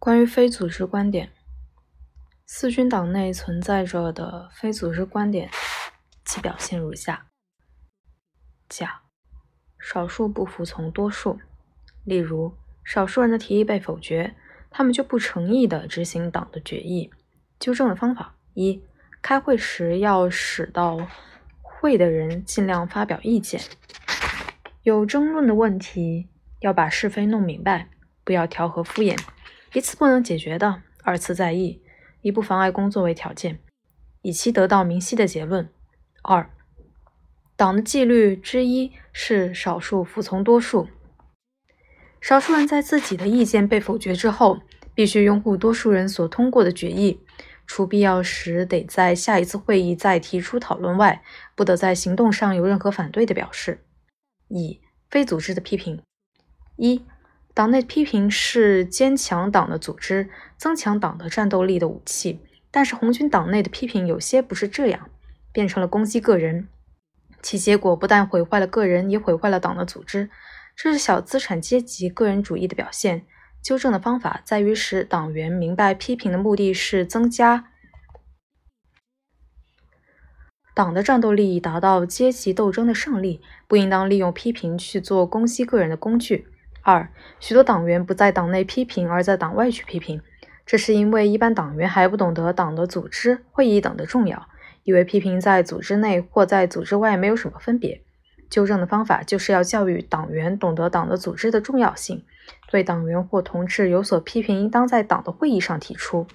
[0.00, 1.32] 关于非组织观点，
[2.46, 5.50] 四军党内存在着的非组织观点，
[6.24, 7.26] 其表现如下：
[8.68, 9.02] 甲，
[9.80, 11.40] 少数不服从多数，
[12.04, 12.54] 例如
[12.84, 14.36] 少数人的提议被否决，
[14.70, 17.10] 他们就不诚意地执行党的决议。
[17.58, 18.80] 纠正的方法：一，
[19.20, 21.08] 开会时要使到
[21.60, 23.60] 会的人尽量发表意见，
[24.84, 26.28] 有争论的问题
[26.60, 27.88] 要把是非弄明白，
[28.22, 29.18] 不要调和敷衍。
[29.74, 31.82] 一次不能解决的，二次再议，
[32.22, 33.60] 以不妨碍工作为条件，
[34.22, 35.68] 以期得到明晰的结论。
[36.22, 36.50] 二，
[37.54, 40.88] 党的纪律之一是少数服从多数，
[42.20, 44.60] 少数人在自己的意见被否决之后，
[44.94, 47.20] 必须拥护多数人所通过的决议，
[47.66, 51.22] 除必要时得在下一次会议再提出讨论外，
[51.54, 53.84] 不得在行动上有任何反对的表示。
[54.48, 56.02] 以非组织的批评
[56.76, 57.04] 一。
[57.58, 62.38] 党内批评是坚强党的组织、增强党的战斗力的武器，
[62.70, 65.10] 但是红军党内的批评有些不是这样，
[65.50, 66.68] 变成了攻击个人，
[67.42, 70.30] 其结果不但毁坏了个人，也毁坏了党的组织，
[70.76, 73.26] 这是小资产阶级个人主义的表现。
[73.60, 77.72] 纠正的方法在于使党员明白，批评的目的是增加
[80.72, 86.46] 党的战斗力，达到阶级斗争的胜利，不应当利用批评去做攻击个人的工具。
[86.82, 87.08] 二，
[87.40, 90.22] 许多党员不在党内批评，而在党外去批评，
[90.64, 94.48] 这是因为一般党员还不懂得党的组织、会议等的重要，
[94.84, 98.00] 以为批评在组织内或在组织外没有什么分别。
[98.48, 102.24] 纠正的方法就是要教育党员懂得党的组织的重要性，
[102.70, 106.26] 对党员或同志有所批评，应当在党的会议上提出。